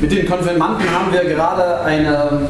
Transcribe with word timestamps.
Mit 0.00 0.12
den 0.12 0.26
Konfirmanden 0.26 0.88
haben 0.90 1.12
wir 1.12 1.24
gerade 1.24 1.80
eine 1.82 2.48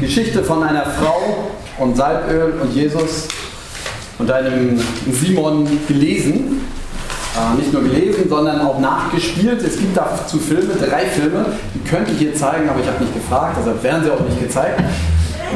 Geschichte 0.00 0.42
von 0.42 0.62
einer 0.62 0.84
Frau 0.84 1.50
und 1.78 1.96
Salböl 1.96 2.54
und 2.62 2.74
Jesus 2.74 3.28
und 4.18 4.30
einem 4.30 4.80
Simon 5.10 5.66
gelesen. 5.88 6.60
Äh, 7.36 7.56
nicht 7.58 7.72
nur 7.72 7.82
gelesen, 7.82 8.28
sondern 8.28 8.60
auch 8.60 8.80
nachgespielt. 8.80 9.62
Es 9.62 9.78
gibt 9.78 9.96
dazu 9.96 10.38
Filme, 10.38 10.74
drei 10.74 11.06
Filme, 11.06 11.46
die 11.74 11.88
könnte 11.88 12.10
ich 12.12 12.18
hier 12.18 12.34
zeigen, 12.34 12.68
aber 12.68 12.80
ich 12.80 12.86
habe 12.86 13.02
nicht 13.04 13.14
gefragt, 13.14 13.56
deshalb 13.58 13.82
werden 13.82 14.04
sie 14.04 14.10
auch 14.10 14.20
nicht 14.20 14.40
gezeigt. 14.40 14.82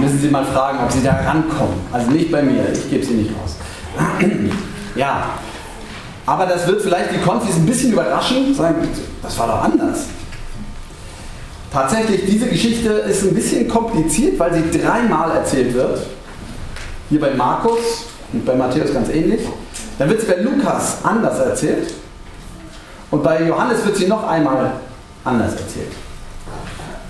Müssen 0.00 0.18
Sie 0.18 0.28
mal 0.28 0.44
fragen, 0.44 0.78
ob 0.82 0.90
Sie 0.90 1.02
da 1.02 1.12
rankommen. 1.12 1.74
Also 1.92 2.10
nicht 2.10 2.30
bei 2.30 2.42
mir, 2.42 2.64
ich 2.72 2.90
gebe 2.90 3.04
sie 3.04 3.14
nicht 3.14 3.30
raus. 3.30 3.56
ja, 4.96 5.30
aber 6.26 6.46
das 6.46 6.66
wird 6.66 6.82
vielleicht 6.82 7.12
die 7.12 7.18
Konfis 7.18 7.56
ein 7.56 7.66
bisschen 7.66 7.92
überraschen, 7.92 8.54
sagen, 8.54 8.88
das 9.22 9.38
war 9.38 9.46
doch 9.46 9.62
anders. 9.62 10.06
Tatsächlich, 11.72 12.24
diese 12.26 12.46
Geschichte 12.46 12.88
ist 12.88 13.24
ein 13.24 13.34
bisschen 13.34 13.68
kompliziert, 13.68 14.38
weil 14.38 14.54
sie 14.54 14.78
dreimal 14.78 15.32
erzählt 15.32 15.74
wird. 15.74 16.06
Hier 17.10 17.20
bei 17.20 17.34
Markus 17.34 18.06
und 18.32 18.46
bei 18.46 18.54
Matthäus 18.54 18.94
ganz 18.94 19.08
ähnlich. 19.08 19.40
Dann 19.98 20.08
wird 20.08 20.20
sie 20.20 20.26
bei 20.28 20.36
Lukas 20.36 20.98
anders 21.02 21.38
erzählt. 21.40 21.92
Und 23.10 23.22
bei 23.22 23.42
Johannes 23.42 23.84
wird 23.84 23.96
sie 23.96 24.06
noch 24.06 24.26
einmal 24.26 24.72
anders 25.24 25.52
erzählt. 25.52 25.92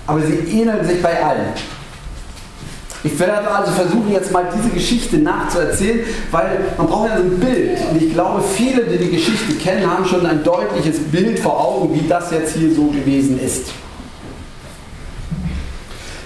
Aber 0.07 0.21
sie 0.21 0.33
ähneln 0.33 0.85
sich 0.85 1.01
bei 1.01 1.23
allen. 1.23 1.53
Ich 3.05 3.19
werde 3.19 3.47
also 3.47 3.71
versuchen, 3.71 4.11
jetzt 4.11 4.31
mal 4.31 4.49
diese 4.51 4.69
Geschichte 4.69 5.19
nachzuerzählen, 5.19 5.99
weil 6.31 6.65
man 6.75 6.87
braucht 6.87 7.09
ja 7.09 7.17
so 7.17 7.23
ein 7.23 7.39
Bild. 7.39 7.77
Und 7.91 8.01
ich 8.01 8.11
glaube, 8.11 8.41
viele, 8.41 8.83
die 8.85 8.97
die 8.97 9.11
Geschichte 9.11 9.53
kennen, 9.53 9.87
haben 9.87 10.03
schon 10.07 10.25
ein 10.25 10.43
deutliches 10.43 10.99
Bild 11.11 11.37
vor 11.37 11.63
Augen, 11.63 11.93
wie 11.93 12.07
das 12.07 12.31
jetzt 12.31 12.55
hier 12.55 12.73
so 12.73 12.87
gewesen 12.87 13.39
ist. 13.39 13.67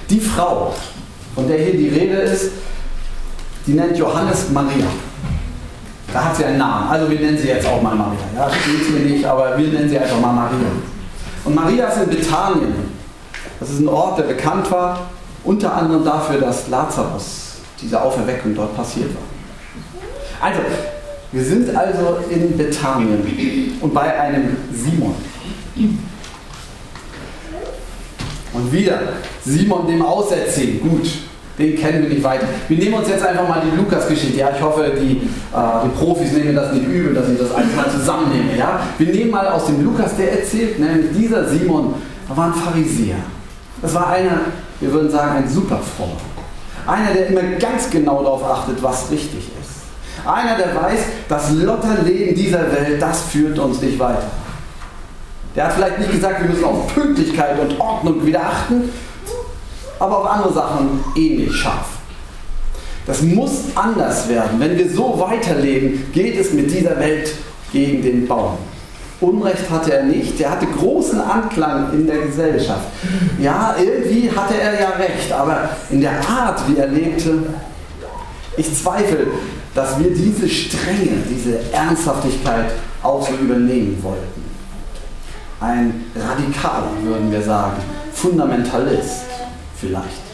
Die 0.10 0.22
Frau, 0.22 0.74
von 1.36 1.50
der 1.50 1.58
hier 1.58 1.74
die 1.74 1.90
Rede 1.90 2.16
ist, 2.16 2.52
die 3.68 3.74
nennt 3.74 3.98
Johannes 3.98 4.50
Maria. 4.50 4.86
Da 6.14 6.24
hat 6.24 6.38
sie 6.38 6.46
einen 6.46 6.60
Namen. 6.60 6.90
Also 6.90 7.12
wir 7.12 7.20
nennen 7.20 7.38
sie 7.38 7.50
jetzt 7.50 7.68
auch 7.68 7.82
mal 7.82 7.94
Maria. 7.94 8.20
Ja, 8.38 8.50
steht 8.50 8.90
mir 8.94 9.02
nicht, 9.02 9.26
aber 9.26 9.58
wir 9.58 9.68
nennen 9.68 9.90
sie 9.90 10.00
einfach 10.00 10.22
mal 10.22 10.32
Maria. 10.32 10.70
Und 11.44 11.56
Maria 11.56 11.88
ist 11.88 12.04
in 12.04 12.10
Bethanien. 12.10 12.74
Das 13.60 13.70
ist 13.70 13.82
ein 13.82 13.90
Ort, 13.90 14.18
der 14.18 14.24
bekannt 14.24 14.72
war, 14.72 15.10
unter 15.50 15.74
anderem 15.74 16.06
dafür, 16.06 16.40
dass 16.40 16.68
Lazarus, 16.68 17.56
diese 17.82 18.00
Auferweckung 18.00 18.54
dort 18.54 18.76
passiert 18.76 19.10
war. 19.16 20.48
Also, 20.48 20.60
wir 21.32 21.44
sind 21.44 21.76
also 21.76 22.20
in 22.30 22.56
Bethanien 22.56 23.24
und 23.82 23.92
bei 23.92 24.20
einem 24.20 24.56
Simon. 24.72 25.16
Und 28.54 28.72
wieder 28.72 29.00
Simon 29.44 29.88
dem 29.88 30.04
Auserziehen. 30.04 30.82
Gut, 30.82 31.10
den 31.58 31.76
kennen 31.76 32.04
wir 32.04 32.10
nicht 32.10 32.24
weiter. 32.24 32.46
Wir 32.68 32.78
nehmen 32.78 32.94
uns 32.94 33.10
jetzt 33.10 33.26
einfach 33.26 33.48
mal 33.48 33.64
die 33.66 33.76
Lukas-Geschichte. 33.76 34.40
Ja, 34.40 34.52
ich 34.56 34.62
hoffe, 34.62 34.92
die, 35.00 35.14
äh, 35.14 35.86
die 35.86 35.98
Profis 35.98 36.32
nehmen 36.32 36.56
das 36.56 36.74
nicht 36.74 36.88
übel, 36.88 37.16
dass 37.16 37.28
ich 37.28 37.40
das 37.40 37.52
alles 37.52 37.76
mal 37.76 37.90
zusammennehme. 37.90 38.56
Ja? 38.56 38.82
Wir 39.00 39.14
nehmen 39.14 39.32
mal 39.32 39.48
aus 39.48 39.66
dem 39.66 39.84
Lukas, 39.84 40.16
der 40.16 40.40
erzählt, 40.40 40.80
nämlich 40.80 41.08
dieser 41.18 41.48
Simon, 41.48 41.96
da 42.28 42.38
war 42.38 42.46
ein 42.48 42.54
Pharisäer. 42.54 43.18
Das 43.82 43.94
war 43.96 44.10
einer, 44.10 44.42
wir 44.80 44.92
würden 44.92 45.10
sagen, 45.10 45.44
ein 45.44 45.50
super 45.50 45.80
frommer. 45.80 46.18
Einer, 46.88 47.14
der 47.14 47.28
immer 47.28 47.42
ganz 47.60 47.90
genau 47.90 48.24
darauf 48.24 48.44
achtet, 48.44 48.82
was 48.82 49.12
richtig 49.12 49.40
ist. 49.40 50.28
Einer, 50.28 50.58
der 50.58 50.76
weiß, 50.76 51.00
das 51.28 51.52
Lotterleben 51.52 52.36
dieser 52.36 52.72
Welt, 52.72 53.02
das 53.02 53.22
führt 53.24 53.58
uns 53.60 53.82
nicht 53.82 54.00
weiter. 54.00 54.30
Der 55.56 55.66
hat 55.66 55.74
vielleicht 55.74 56.00
nicht 56.00 56.12
gesagt, 56.12 56.42
wir 56.42 56.50
müssen 56.50 56.64
auf 56.64 56.94
Pünktlichkeit 56.94 57.60
und 57.60 57.80
Ordnung 57.80 58.26
wieder 58.26 58.42
achten, 58.42 58.90
aber 60.00 60.20
auf 60.20 60.30
andere 60.30 60.54
Sachen 60.54 61.04
ähnlich 61.16 61.54
scharf. 61.56 61.98
Das 63.06 63.22
muss 63.22 63.64
anders 63.76 64.30
werden. 64.30 64.60
Wenn 64.60 64.78
wir 64.78 64.90
so 64.90 65.20
weiterleben, 65.20 66.12
geht 66.14 66.40
es 66.40 66.54
mit 66.54 66.72
dieser 66.72 67.00
Welt 67.00 67.34
gegen 67.72 68.04
den 68.04 68.28
Baum. 68.28 68.58
Unrecht 69.22 69.70
hatte 69.70 69.94
er 69.94 70.04
nicht, 70.04 70.40
er 70.40 70.52
hatte 70.52 70.66
großen 70.66 71.20
Anklang 71.20 71.92
in 71.94 72.08
der 72.08 72.20
Gesellschaft. 72.20 72.88
Ja, 73.38 73.76
irgendwie 73.78 74.32
hatte 74.32 74.60
er 74.60 74.80
ja 74.80 74.90
recht, 74.92 75.32
aber 75.32 75.70
in 75.90 76.00
der 76.00 76.20
Art, 76.28 76.62
wie 76.68 76.78
er 76.78 76.88
lebte, 76.88 77.44
ich 78.56 78.74
zweifle, 78.74 79.28
dass 79.76 80.00
wir 80.00 80.12
diese 80.12 80.48
Strenge, 80.48 81.24
diese 81.30 81.60
Ernsthaftigkeit 81.72 82.72
auch 83.04 83.26
so 83.28 83.34
übernehmen 83.36 84.02
wollten. 84.02 84.46
Ein 85.60 86.06
Radikaler, 86.16 86.92
würden 87.04 87.32
wir 87.32 87.42
sagen, 87.42 87.78
Fundamentalist 88.14 89.26
vielleicht. 89.76 90.30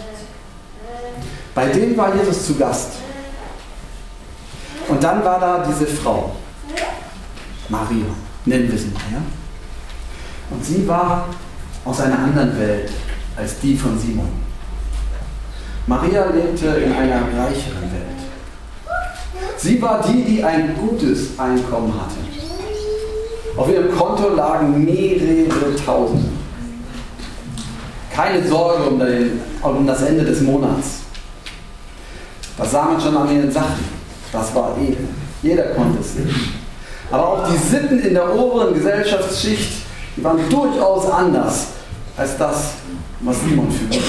Bei 1.56 1.68
dem 1.68 1.98
war 1.98 2.14
Jesus 2.16 2.46
zu 2.46 2.56
Gast. 2.56 2.92
Und 4.88 5.04
dann 5.04 5.24
war 5.24 5.40
da 5.40 5.66
diese 5.68 5.88
Frau, 5.88 6.36
Maria, 7.70 8.06
nennen 8.46 8.72
wir 8.72 8.78
sie 8.78 8.88
mal. 8.88 9.02
Ja? 9.12 9.22
Und 10.52 10.64
sie 10.64 10.88
war 10.88 11.30
aus 11.84 12.00
einer 12.02 12.20
anderen 12.20 12.58
Welt 12.60 12.92
als 13.38 13.60
die 13.60 13.76
von 13.76 13.98
Simon. 14.00 14.30
Maria 15.88 16.26
lebte 16.32 16.68
in 16.68 16.92
einer 16.92 17.22
reicheren 17.22 17.92
Welt. 17.92 18.16
Sie 19.58 19.82
war 19.82 20.04
die, 20.08 20.24
die 20.24 20.44
ein 20.44 20.76
gutes 20.76 21.38
Einkommen 21.38 21.94
hatte. 21.94 22.16
Auf 23.58 23.70
ihrem 23.70 23.96
Konto 23.96 24.30
lagen 24.30 24.84
mehrere 24.84 25.76
Tausende. 25.86 26.30
Keine 28.12 28.48
Sorge 28.48 28.84
um, 28.84 29.00
den, 29.00 29.40
um 29.62 29.86
das 29.86 30.02
Ende 30.02 30.24
des 30.24 30.42
Monats. 30.42 31.02
Das 32.58 32.72
sah 32.72 32.86
man 32.86 33.00
schon 33.00 33.16
an 33.16 33.34
ihren 33.34 33.52
Sachen. 33.52 33.86
Das 34.32 34.54
war 34.56 34.76
edel. 34.78 35.08
Jeder 35.42 35.64
konnte 35.74 36.00
es 36.00 36.16
sehen. 36.16 36.65
Aber 37.12 37.28
auch 37.28 37.50
die 37.50 37.58
Sitten 37.58 38.00
in 38.00 38.14
der 38.14 38.34
oberen 38.36 38.74
Gesellschaftsschicht, 38.74 39.86
die 40.16 40.24
waren 40.24 40.50
durchaus 40.50 41.10
anders 41.10 41.68
als 42.18 42.38
das, 42.38 42.74
was 43.20 43.42
Simon 43.42 43.70
führte. 43.72 44.02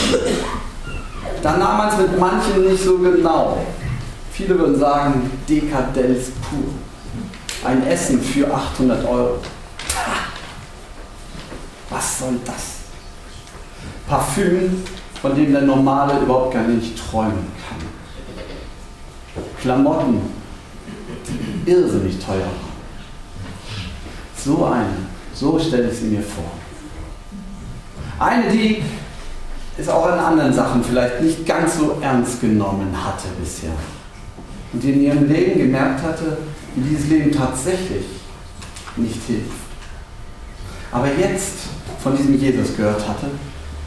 Da 1.42 1.56
nahm 1.56 1.78
man 1.78 1.88
es 1.88 1.98
mit 1.98 2.18
manchen 2.18 2.64
nicht 2.68 2.82
so 2.82 2.98
genau. 2.98 3.58
Viele 4.32 4.58
würden 4.58 4.78
sagen, 4.78 5.30
Dekadenz 5.48 6.30
pur. 6.42 6.74
Ein 7.64 7.86
Essen 7.86 8.20
für 8.20 8.52
800 8.52 9.04
Euro. 9.06 9.38
Was 11.90 12.18
soll 12.18 12.38
das? 12.44 12.76
Parfüm, 14.08 14.84
von 15.20 15.34
dem 15.34 15.52
der 15.52 15.62
Normale 15.62 16.20
überhaupt 16.20 16.54
gar 16.54 16.62
nicht 16.62 16.96
träumen 16.98 17.50
kann. 17.68 17.78
Klamotten, 19.60 20.20
die 21.26 21.70
irrsinnig 21.70 22.18
teuer. 22.24 22.48
So 24.46 24.64
eine, 24.64 24.86
so 25.34 25.58
stelle 25.58 25.90
ich 25.90 25.98
sie 25.98 26.04
mir 26.04 26.22
vor. 26.22 26.52
Eine, 28.20 28.48
die 28.48 28.80
es 29.76 29.88
auch 29.88 30.06
in 30.06 30.20
anderen 30.20 30.52
Sachen 30.52 30.84
vielleicht 30.84 31.20
nicht 31.20 31.44
ganz 31.44 31.78
so 31.78 31.98
ernst 32.00 32.40
genommen 32.40 32.94
hatte 32.94 33.26
bisher. 33.40 33.72
Und 34.72 34.84
die 34.84 34.92
in 34.92 35.02
ihrem 35.02 35.28
Leben 35.28 35.58
gemerkt 35.58 36.00
hatte, 36.00 36.38
wie 36.76 36.88
dieses 36.88 37.08
Leben 37.08 37.32
tatsächlich 37.32 38.04
nicht 38.94 39.20
hilft. 39.26 39.50
Aber 40.92 41.08
jetzt 41.08 41.54
von 42.00 42.16
diesem 42.16 42.38
Jesus 42.38 42.76
gehört 42.76 43.00
hatte 43.00 43.26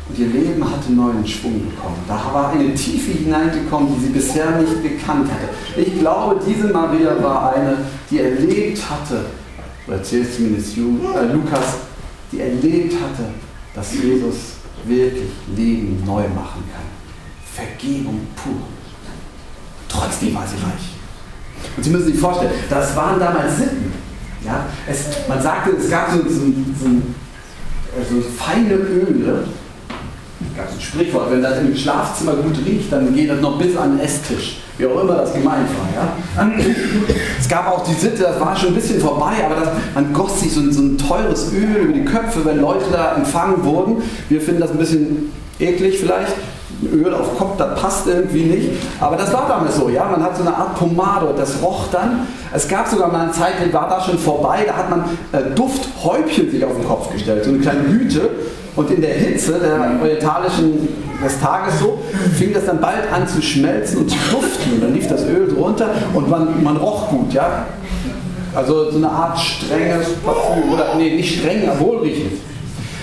und 0.10 0.20
ihr 0.20 0.28
Leben 0.28 0.62
hatte 0.70 0.92
neuen 0.92 1.26
Schwung 1.26 1.70
bekommen. 1.70 2.04
Da 2.06 2.16
war 2.34 2.52
eine 2.52 2.74
Tiefe 2.74 3.14
hineingekommen, 3.14 3.96
die 3.96 4.08
sie 4.08 4.12
bisher 4.12 4.60
nicht 4.60 4.84
gekannt 4.84 5.30
hatte. 5.32 5.48
Ich 5.78 6.00
glaube, 6.00 6.42
diese 6.46 6.68
Maria 6.68 7.16
war 7.24 7.56
eine, 7.56 7.78
die 8.12 8.20
erlebt 8.20 8.82
hatte, 8.90 9.26
so 9.90 9.96
erzählt 9.96 10.34
zumindest 10.34 10.78
äh, 10.78 11.34
Lukas, 11.34 11.78
die 12.32 12.40
erlebt 12.42 12.94
hatte, 12.94 13.30
dass 13.74 13.94
Jesus 13.94 14.36
wirklich 14.86 15.30
Leben 15.56 16.04
neu 16.06 16.28
machen 16.30 16.64
kann. 16.72 16.86
Vergebung 17.54 18.28
pur. 18.36 18.62
Trotzdem 19.88 20.36
war 20.36 20.46
sie 20.48 20.56
reich. 20.56 20.96
Und 21.76 21.84
Sie 21.84 21.90
müssen 21.90 22.06
sich 22.06 22.20
vorstellen, 22.20 22.52
das 22.70 22.96
waren 22.96 23.20
damals 23.20 23.58
Sitten. 23.58 23.92
Ja? 24.46 24.68
Es, 24.88 25.28
man 25.28 25.42
sagte, 25.42 25.72
es 25.72 25.90
gab 25.90 26.12
so, 26.12 26.18
so, 26.20 26.46
so, 26.80 28.16
so 28.16 28.30
feine 28.30 28.76
Öle, 28.76 29.46
gab 30.56 30.70
es 30.70 30.76
ein 30.76 30.82
Sprichwort, 30.82 31.32
wenn 31.32 31.42
das 31.42 31.60
im 31.60 31.76
Schlafzimmer 31.76 32.36
gut 32.36 32.58
riecht, 32.66 32.92
dann 32.92 33.14
geht 33.14 33.30
das 33.30 33.42
noch 33.42 33.58
bis 33.58 33.76
an 33.76 33.98
den 33.98 34.06
Esstisch. 34.06 34.60
Wie 34.80 34.86
auch 34.86 35.02
immer 35.02 35.16
das 35.16 35.34
gemeint 35.34 35.68
war. 35.68 35.90
Ja? 35.94 36.52
Es 37.38 37.50
gab 37.50 37.70
auch 37.70 37.84
die 37.84 37.94
Sitte, 37.94 38.24
das 38.24 38.40
war 38.40 38.56
schon 38.56 38.70
ein 38.70 38.76
bisschen 38.76 39.02
vorbei, 39.02 39.34
aber 39.46 39.56
das, 39.56 39.70
man 39.94 40.14
goss 40.14 40.40
sich 40.40 40.54
so, 40.54 40.62
so 40.72 40.82
ein 40.82 40.98
teures 40.98 41.52
Öl 41.52 41.84
über 41.84 41.94
die 41.94 42.06
Köpfe, 42.06 42.46
wenn 42.46 42.62
Leute 42.62 42.86
da 42.90 43.16
empfangen 43.16 43.66
wurden. 43.66 44.02
Wir 44.30 44.40
finden 44.40 44.62
das 44.62 44.72
ein 44.72 44.78
bisschen 44.78 45.34
eklig 45.60 46.00
vielleicht. 46.00 46.34
Öl 46.94 47.14
auf 47.14 47.38
Kopf, 47.38 47.58
das 47.58 47.78
passt 47.78 48.08
irgendwie 48.08 48.46
nicht. 48.46 48.70
Aber 49.02 49.18
das 49.18 49.34
war 49.34 49.50
damals 49.50 49.76
so, 49.76 49.90
ja. 49.90 50.06
Man 50.06 50.24
hat 50.24 50.38
so 50.38 50.44
eine 50.44 50.56
Art 50.56 50.76
Pomade, 50.76 51.34
das 51.36 51.62
roch 51.62 51.88
dann. 51.92 52.26
Es 52.54 52.66
gab 52.70 52.88
sogar 52.88 53.12
mal 53.12 53.24
eine 53.24 53.32
Zeit, 53.34 53.56
die 53.62 53.74
war 53.74 53.90
da 53.90 54.02
schon 54.02 54.18
vorbei, 54.18 54.60
da 54.66 54.78
hat 54.78 54.90
man 54.90 55.04
äh, 55.34 55.54
Dufthäubchen 55.56 56.50
sich 56.50 56.64
auf 56.64 56.74
den 56.74 56.88
Kopf 56.88 57.12
gestellt, 57.12 57.44
so 57.44 57.50
eine 57.50 57.60
kleine 57.60 57.86
Hüte. 57.86 58.30
Und 58.76 58.92
in 58.92 59.02
der 59.02 59.14
Hitze 59.14 59.60
der 59.60 60.00
orientalischen 60.02 60.88
des 61.24 61.40
Tages 61.40 61.80
so, 61.80 62.00
fing 62.38 62.54
das 62.54 62.66
dann 62.66 62.80
bald 62.80 63.12
an 63.12 63.28
zu 63.28 63.42
schmelzen 63.42 64.00
und 64.00 64.10
zu 64.10 64.18
duften. 64.32 64.74
Und 64.74 64.84
dann 64.84 64.94
lief 64.94 65.08
das 65.08 65.26
Öl 65.26 65.48
drunter 65.54 65.90
und 66.14 66.30
man, 66.30 66.64
man 66.64 66.78
roch 66.78 67.10
gut, 67.10 67.34
ja. 67.34 67.66
Also 68.56 68.90
so 68.92 68.98
eine 68.98 69.10
Art 69.10 69.38
strenges 69.38 70.08
Parfüm, 70.26 70.74
oder 70.74 70.96
nee, 70.98 71.16
nicht 71.16 71.40
streng, 71.40 71.70
aber 71.70 71.80
wohlriechend. 71.80 72.40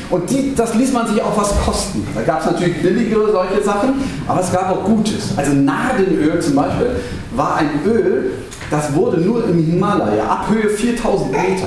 Und 0.08 0.30
die, 0.30 0.54
das 0.54 0.74
ließ 0.74 0.92
man 0.92 1.06
sich 1.08 1.20
auch 1.20 1.36
was 1.36 1.52
kosten. 1.64 2.06
Da 2.14 2.22
gab 2.22 2.40
es 2.40 2.46
natürlich 2.46 2.80
billigere 2.80 3.32
solche 3.32 3.62
Sachen, 3.62 3.94
aber 4.26 4.40
es 4.40 4.52
gab 4.52 4.70
auch 4.70 4.84
Gutes. 4.84 5.36
Also 5.36 5.52
Nardenöl 5.52 6.40
zum 6.40 6.54
Beispiel 6.54 6.96
war 7.34 7.56
ein 7.56 7.70
Öl, 7.84 8.32
das 8.70 8.94
wurde 8.94 9.20
nur 9.20 9.44
im 9.48 9.64
Himalaya, 9.64 10.24
ab 10.24 10.46
Höhe 10.50 10.68
4000 10.68 11.32
Meter, 11.32 11.66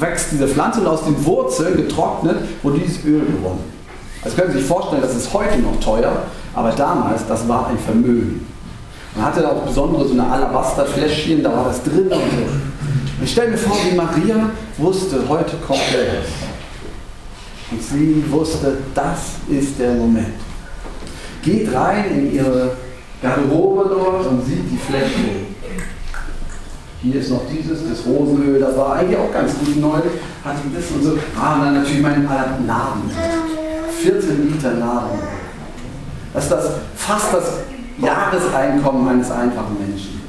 wächst 0.00 0.32
diese 0.32 0.48
Pflanze 0.48 0.80
und 0.80 0.86
aus 0.86 1.04
den 1.04 1.24
Wurzeln 1.24 1.76
getrocknet 1.76 2.36
wurde 2.62 2.78
dieses 2.78 3.04
Öl 3.04 3.20
gewonnen. 3.20 3.64
Also 4.22 4.36
können 4.36 4.52
Sie 4.52 4.58
sich 4.58 4.66
vorstellen, 4.66 5.02
das 5.02 5.14
ist 5.14 5.32
heute 5.32 5.58
noch 5.58 5.78
teuer, 5.80 6.22
aber 6.54 6.70
damals, 6.72 7.26
das 7.28 7.46
war 7.48 7.68
ein 7.68 7.78
Vermögen. 7.78 8.46
Man 9.14 9.26
hatte 9.26 9.48
auch 9.48 9.62
besondere 9.62 10.06
so 10.06 10.12
eine 10.12 10.28
Alabasterfläschchen, 10.28 11.42
da 11.42 11.56
war 11.56 11.64
das 11.64 11.82
drin 11.82 12.06
und 12.06 12.10
so. 12.10 13.22
Ich 13.22 13.32
stelle 13.32 13.52
mir 13.52 13.58
vor, 13.58 13.76
wie 13.88 13.94
Maria 13.94 14.50
wusste, 14.76 15.20
heute 15.28 15.56
kommt 15.66 15.80
Rest. 15.80 16.32
Und 17.70 17.82
sie 17.82 18.24
wusste, 18.30 18.78
das 18.94 19.36
ist 19.48 19.78
der 19.78 19.94
Moment. 19.94 20.34
Geht 21.42 21.72
rein 21.74 22.04
in 22.10 22.34
ihre 22.34 22.76
Garderobe 23.22 23.88
dort 23.88 24.26
und 24.26 24.44
sieht 24.44 24.70
die 24.70 24.76
Fläche. 24.76 25.45
Hier 27.06 27.20
ist 27.20 27.30
noch 27.30 27.42
dieses, 27.48 27.88
das 27.88 28.04
Rosenöl, 28.04 28.58
das 28.58 28.76
war 28.76 28.96
eigentlich 28.96 29.16
auch 29.16 29.32
ganz 29.32 29.56
gut 29.58 29.76
neu. 29.76 29.98
Hatte 30.44 30.60
das 30.74 30.90
und 30.90 31.04
so. 31.04 31.18
Ah, 31.40 31.54
und 31.54 31.60
dann 31.60 31.74
natürlich 31.74 32.02
mein 32.02 32.24
Narben. 32.24 33.08
14 34.02 34.52
Liter 34.52 34.72
Nahrung. 34.74 35.20
Das 36.34 36.44
ist 36.44 36.50
das, 36.50 36.70
fast 36.96 37.32
das 37.32 37.44
Jahreseinkommen 37.98 39.08
eines 39.08 39.30
einfachen 39.30 39.76
Menschen. 39.78 40.20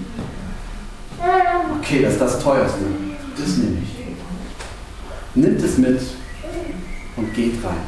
Okay, 1.80 2.04
das 2.04 2.14
ist 2.14 2.22
das 2.22 2.40
teuerste. 2.44 2.86
Das 3.36 3.58
nehme 3.58 3.78
ich. 3.82 4.16
Nimmt 5.34 5.64
es 5.64 5.80
mit 5.80 6.00
und 7.16 7.34
geht 7.34 7.56
rein. 7.66 7.88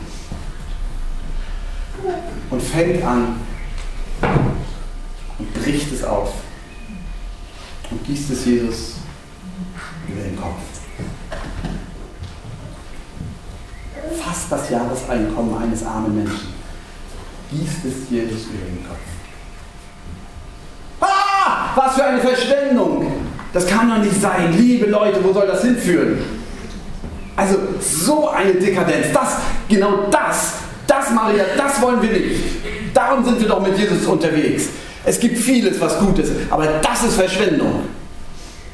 Und 2.49 2.61
fängt 2.61 3.03
an 3.03 3.35
und 5.37 5.53
bricht 5.53 5.93
es 5.93 6.03
auf 6.03 6.33
und 7.91 8.03
gießt 8.05 8.31
es 8.31 8.45
Jesus 8.45 8.95
über 10.07 10.21
den 10.21 10.35
Kopf. 10.35 10.59
Fast 14.23 14.51
das 14.51 14.69
Jahreseinkommen 14.69 15.61
eines 15.61 15.83
armen 15.85 16.15
Menschen. 16.15 16.53
Gießt 17.51 17.85
es 17.85 18.09
Jesus 18.09 18.47
über 18.47 18.65
den 18.65 18.87
Kopf. 18.87 18.99
Ah, 21.01 21.71
was 21.75 21.95
für 21.95 22.05
eine 22.05 22.19
Verschwendung! 22.19 23.11
Das 23.51 23.65
kann 23.65 23.89
doch 23.89 23.97
nicht 23.97 24.21
sein. 24.21 24.53
Liebe 24.55 24.85
Leute, 24.85 25.23
wo 25.23 25.33
soll 25.33 25.47
das 25.47 25.63
hinführen? 25.63 26.19
Also 27.35 27.57
so 27.79 28.29
eine 28.29 28.53
Dekadenz, 28.53 29.07
das, 29.13 29.37
genau 29.67 30.07
das, 30.11 30.53
das 30.85 31.09
Maria, 31.11 31.45
das 31.57 31.81
wollen 31.81 32.01
wir 32.01 32.11
nicht. 32.11 32.35
Darum 32.93 33.23
sind 33.23 33.39
wir 33.39 33.47
doch 33.47 33.61
mit 33.65 33.77
Jesus 33.77 34.05
unterwegs. 34.05 34.69
Es 35.05 35.19
gibt 35.19 35.37
vieles, 35.37 35.79
was 35.79 35.97
gut 35.99 36.19
ist, 36.19 36.31
aber 36.49 36.65
das 36.81 37.03
ist 37.03 37.15
Verschwendung. 37.15 37.83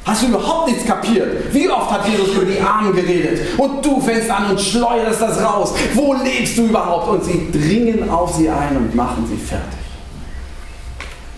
Hast 0.06 0.22
du 0.22 0.28
überhaupt 0.28 0.70
nichts 0.70 0.86
kapiert? 0.86 1.52
Wie 1.52 1.68
oft 1.68 1.90
hat 1.90 2.08
Jesus 2.08 2.30
über 2.36 2.46
die 2.46 2.60
Armen 2.60 2.94
geredet? 2.94 3.58
Und 3.58 3.84
du 3.84 4.00
fängst 4.00 4.30
an 4.30 4.52
und 4.52 4.62
schleuderst 4.62 5.20
das 5.20 5.42
raus. 5.42 5.74
Wo 5.96 6.14
lebst 6.14 6.58
du 6.60 6.68
überhaupt? 6.68 7.10
Und 7.10 7.24
sie 7.24 7.52
dringen 7.52 8.08
auf 8.08 8.36
sie 8.36 8.48
ein 8.48 8.78
und 8.78 8.94
machen 8.94 9.26
sie 9.28 9.36
fertig. 9.36 9.80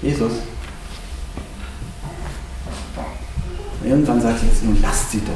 Jesus. 0.02 0.34
Irgendwann 3.86 4.22
sagt 4.22 4.44
Jesus, 4.44 4.64
nun 4.64 4.78
lasst 4.82 5.12
sie 5.12 5.22
doch. 5.22 5.34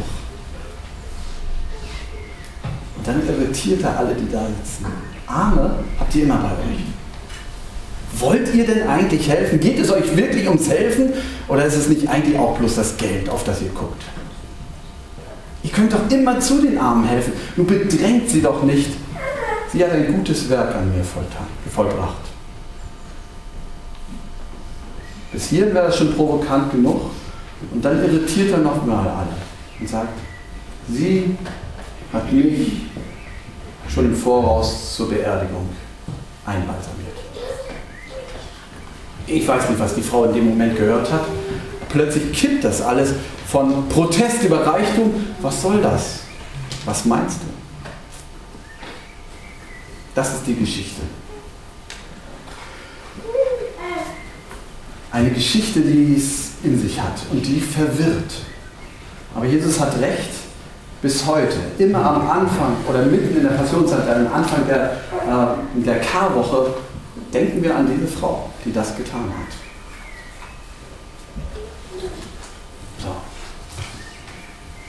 Und 2.98 3.08
dann 3.08 3.22
irritiert 3.26 3.82
er 3.82 3.98
alle, 3.98 4.14
die 4.14 4.30
da 4.30 4.46
sitzen. 4.46 4.88
Arme 5.26 5.76
habt 5.98 6.14
ihr 6.16 6.24
immer 6.24 6.38
bei 6.38 6.52
euch. 6.52 6.84
Wollt 8.20 8.54
ihr 8.54 8.66
denn 8.66 8.88
eigentlich 8.88 9.30
helfen? 9.30 9.60
Geht 9.60 9.80
es 9.80 9.92
euch 9.92 10.16
wirklich 10.16 10.48
ums 10.48 10.70
Helfen 10.70 11.14
oder 11.48 11.66
ist 11.66 11.76
es 11.76 11.88
nicht 11.88 12.08
eigentlich 12.10 12.38
auch 12.38 12.58
bloß 12.58 12.76
das 12.76 12.98
Geld, 12.98 13.30
auf 13.30 13.44
das 13.44 13.62
ihr 13.62 13.70
guckt? 13.70 14.04
Ihr 15.64 15.72
könnt 15.72 15.94
doch 15.94 16.10
immer 16.10 16.40
zu 16.40 16.62
den 16.62 16.78
Armen 16.78 17.08
helfen. 17.08 17.34
Nun 17.56 17.68
bedrängt 17.68 18.30
sie 18.30 18.42
doch 18.42 18.64
nicht. 18.64 18.92
Sie 19.72 19.84
hat 19.84 19.92
ein 19.92 20.14
gutes 20.14 20.50
Werk 20.50 20.76
an 20.76 20.92
mir 20.96 21.04
vollbracht. 21.04 22.18
Bis 25.32 25.48
hierhin 25.48 25.74
wäre 25.74 25.88
das 25.88 25.98
schon 25.98 26.14
provokant 26.14 26.72
genug. 26.72 27.12
Und 27.72 27.86
dann 27.86 28.04
irritiert 28.04 28.52
er 28.52 28.58
nochmal 28.58 29.08
alle 29.08 29.36
und 29.80 29.88
sagt, 29.88 30.18
sie 30.90 31.38
hat 32.12 32.32
mich 32.34 32.82
schon 33.88 34.06
im 34.06 34.16
Voraus 34.16 34.96
zur 34.96 35.10
Beerdigung 35.10 35.70
einbalsamiert. 36.46 37.31
Ich 39.28 39.48
weiß 39.48 39.70
nicht, 39.70 39.80
was 39.80 39.96
die 39.96 40.02
Frau 40.02 40.26
in 40.26 40.34
dem 40.34 40.50
Moment 40.50 40.78
gehört 40.78 41.12
hat. 41.12 41.26
Plötzlich 41.90 42.32
kippt 42.34 42.64
das 42.64 42.82
alles 42.82 43.14
von 43.48 43.88
Protest 43.90 44.44
über 44.44 44.66
Reichtum. 44.66 45.14
Was 45.42 45.62
soll 45.62 45.82
das? 45.82 46.22
Was 46.86 47.06
meinst 47.06 47.38
du? 47.42 47.48
Das 50.16 50.34
ist 50.34 50.48
die 50.48 50.56
Geschichte. 50.56 51.02
Eine 55.12 55.30
Geschichte, 55.32 55.82
die 55.82 56.16
es 56.16 56.52
in 56.64 56.80
sich 56.80 57.00
hat 57.00 57.22
und 57.32 57.46
die 57.46 57.60
verwirrt. 57.60 58.32
Aber 59.36 59.46
Jesus 59.46 59.80
hat 59.80 60.00
recht, 60.00 60.30
bis 61.02 61.26
heute, 61.26 61.58
immer 61.80 62.06
am 62.06 62.30
Anfang 62.30 62.76
oder 62.88 63.04
mitten 63.06 63.36
in 63.36 63.44
der 63.44 63.52
Passionszeit, 63.52 64.08
am 64.08 64.34
Anfang 64.34 64.68
der, 64.68 64.92
äh, 65.28 65.82
der 65.84 66.00
Karwoche, 66.00 66.76
denken 67.34 67.64
wir 67.64 67.76
an 67.76 67.88
diese 67.92 68.08
Frau, 68.08 68.51
die 68.66 68.74
das 68.74 68.96
getan 68.96 69.26
hat. 69.26 69.54
So. 73.00 73.16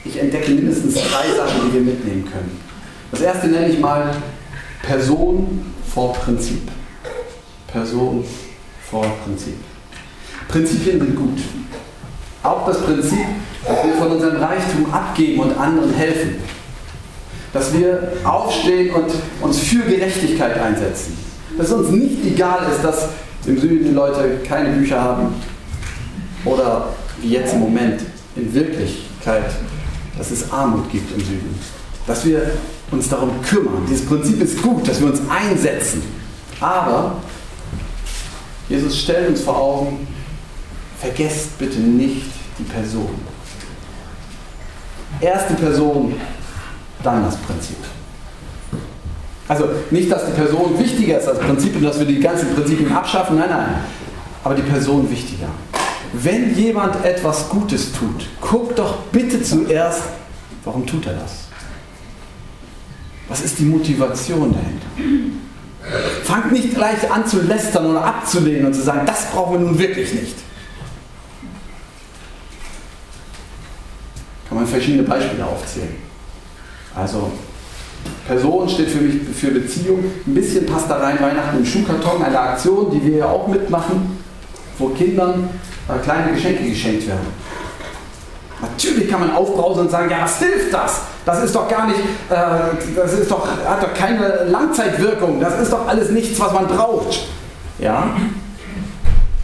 Ich 0.05 0.19
entdecke 0.19 0.51
mindestens 0.51 0.95
drei 0.95 1.35
Sachen, 1.35 1.67
die 1.67 1.73
wir 1.73 1.81
mitnehmen 1.81 2.29
können. 2.31 2.59
Das 3.11 3.21
erste 3.21 3.47
nenne 3.47 3.69
ich 3.69 3.79
mal 3.79 4.15
Person 4.81 5.73
vor 5.93 6.13
Prinzip. 6.13 6.69
Person 7.67 8.23
vor 8.89 9.05
Prinzip. 9.23 9.55
Prinzipien 10.47 10.99
sind 10.99 11.15
gut. 11.15 11.39
Auch 12.43 12.67
das 12.67 12.81
Prinzip, 12.81 13.25
dass 13.65 13.85
wir 13.85 13.93
von 13.93 14.11
unserem 14.11 14.35
Reichtum 14.35 14.91
abgeben 14.91 15.39
und 15.39 15.57
anderen 15.57 15.93
helfen. 15.93 16.35
Dass 17.53 17.73
wir 17.73 18.13
aufstehen 18.23 18.93
und 18.93 19.11
uns 19.41 19.59
für 19.59 19.83
Gerechtigkeit 19.83 20.59
einsetzen. 20.59 21.17
Dass 21.57 21.67
es 21.67 21.73
uns 21.73 21.89
nicht 21.91 22.25
egal 22.25 22.67
ist, 22.71 22.83
dass 22.83 23.09
im 23.45 23.59
Süden 23.59 23.85
die 23.85 23.91
Leute 23.91 24.39
keine 24.47 24.69
Bücher 24.69 25.01
haben 25.01 25.33
oder 26.45 26.89
wie 27.21 27.29
jetzt 27.29 27.53
im 27.53 27.59
Moment 27.59 28.01
in 28.35 28.53
Wirklichkeit, 28.53 29.51
dass 30.17 30.31
es 30.31 30.51
Armut 30.51 30.89
gibt 30.91 31.11
im 31.13 31.19
Süden. 31.19 31.59
Dass 32.07 32.25
wir 32.25 32.51
uns 32.91 33.09
darum 33.09 33.41
kümmern. 33.41 33.85
Dieses 33.89 34.05
Prinzip 34.05 34.41
ist 34.41 34.61
gut, 34.61 34.87
dass 34.87 34.99
wir 34.99 35.07
uns 35.07 35.21
einsetzen. 35.29 36.03
Aber 36.59 37.15
Jesus 38.69 38.99
stellt 38.99 39.29
uns 39.29 39.41
vor 39.41 39.57
Augen, 39.57 40.07
vergesst 40.99 41.57
bitte 41.57 41.79
nicht 41.79 42.27
die 42.57 42.63
Person. 42.63 43.09
Erste 45.19 45.53
Person, 45.55 46.15
dann 47.03 47.23
das 47.23 47.37
Prinzip. 47.37 47.77
Also 49.47 49.69
nicht, 49.91 50.11
dass 50.11 50.25
die 50.25 50.31
Person 50.31 50.79
wichtiger 50.79 51.19
ist 51.19 51.27
als 51.27 51.39
Prinzip 51.39 51.75
und 51.75 51.83
dass 51.83 51.99
wir 51.99 52.05
die 52.05 52.19
ganzen 52.19 52.53
Prinzipien 52.55 52.91
abschaffen, 52.91 53.37
nein, 53.37 53.49
nein. 53.49 53.75
Aber 54.43 54.55
die 54.55 54.61
Person 54.61 55.09
wichtiger. 55.09 55.47
Wenn 56.13 56.55
jemand 56.55 57.03
etwas 57.03 57.49
Gutes 57.49 57.91
tut, 57.91 58.27
guck 58.39 58.75
doch 58.75 58.99
bitte 59.11 59.41
zuerst, 59.41 60.03
warum 60.63 60.85
tut 60.85 61.07
er 61.07 61.13
das? 61.13 61.45
Was 63.27 63.41
ist 63.41 63.59
die 63.59 63.65
Motivation 63.65 64.53
dahinter? 64.53 65.21
Fangt 66.23 66.51
nicht 66.51 66.75
gleich 66.75 67.11
an 67.11 67.27
zu 67.27 67.41
lästern 67.41 67.87
oder 67.87 68.05
abzulehnen 68.05 68.67
und 68.67 68.73
zu 68.73 68.81
sagen, 68.81 69.05
das 69.05 69.25
brauchen 69.31 69.53
wir 69.53 69.59
nun 69.67 69.77
wirklich 69.77 70.13
nicht. 70.13 70.35
Kann 74.47 74.57
man 74.57 74.67
verschiedene 74.67 75.03
Beispiele 75.03 75.45
aufzählen. 75.45 75.95
Also 76.95 77.31
Person 78.27 78.69
steht 78.69 78.89
für 78.89 79.01
mich 79.01 79.21
für 79.35 79.51
Beziehung. 79.51 80.03
Ein 80.25 80.33
bisschen 80.33 80.65
passt 80.65 80.89
da 80.89 80.97
rein 80.97 81.19
Weihnachten 81.19 81.57
im 81.57 81.65
Schuhkarton, 81.65 82.23
eine 82.23 82.39
Aktion, 82.39 82.89
die 82.91 83.03
wir 83.05 83.17
ja 83.17 83.25
auch 83.25 83.47
mitmachen, 83.47 84.17
wo 84.77 84.89
Kindern 84.89 85.49
äh, 85.89 85.99
kleine 86.03 86.31
Geschenke 86.33 86.63
geschenkt 86.63 87.07
werden. 87.07 87.27
Natürlich 88.61 89.09
kann 89.09 89.19
man 89.19 89.31
aufbrausen 89.31 89.81
und 89.81 89.91
sagen, 89.91 90.09
ja, 90.09 90.21
was 90.21 90.39
hilft 90.39 90.73
das? 90.73 91.01
Das 91.25 91.43
ist 91.43 91.53
doch 91.53 91.67
gar 91.67 91.87
nicht, 91.87 91.99
äh, 91.99 92.95
das 92.95 93.13
ist 93.13 93.29
doch, 93.29 93.45
hat 93.45 93.83
doch 93.83 93.93
keine 93.93 94.45
Langzeitwirkung. 94.49 95.41
Das 95.41 95.59
ist 95.59 95.73
doch 95.73 95.85
alles 95.87 96.09
nichts, 96.09 96.39
was 96.39 96.53
man 96.53 96.67
braucht. 96.67 97.27
Ja, 97.79 98.15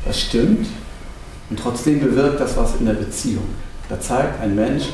das 0.06 0.22
stimmt. 0.22 0.68
Und 1.50 1.60
trotzdem 1.60 2.00
bewirkt 2.00 2.39
das 2.39 2.56
was 2.56 2.75
in 2.80 2.86
der 2.86 2.94
Beziehung. 2.94 3.48
Da 3.89 4.00
zeigt 4.00 4.42
ein 4.42 4.56
Mensch, 4.56 4.86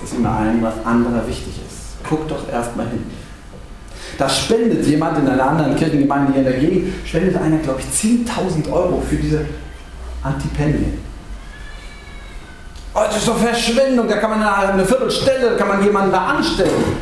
dass 0.00 0.12
immer 0.12 0.38
ein 0.38 0.64
anderer 0.84 1.26
wichtig 1.26 1.54
ist. 1.68 1.75
Guck 2.08 2.28
doch 2.28 2.48
erstmal 2.48 2.88
hin. 2.88 3.04
Da 4.18 4.28
spendet 4.28 4.86
jemand 4.86 5.18
in 5.18 5.28
einer 5.28 5.46
anderen 5.46 5.76
Kirchengemeinde 5.76 6.32
hier 6.32 6.40
in 6.40 6.48
der 6.48 6.58
Gegend, 6.58 6.94
spendet 7.06 7.36
einer, 7.36 7.58
glaube 7.58 7.80
ich, 7.80 7.86
10.000 7.86 8.72
Euro 8.72 9.02
für 9.06 9.16
diese 9.16 9.44
Antipendien. 10.22 10.98
Oh, 12.94 13.00
das 13.04 13.18
ist 13.18 13.28
doch 13.28 13.36
Verschwendung, 13.36 14.08
da 14.08 14.16
kann 14.16 14.30
man 14.30 14.42
eine 14.42 14.84
Viertelstelle, 14.84 15.56
kann 15.56 15.68
man 15.68 15.84
jemanden 15.84 16.12
da 16.12 16.28
anstellen. 16.28 16.96